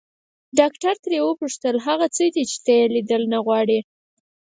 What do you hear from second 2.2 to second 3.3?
دي چې ته يې ليدل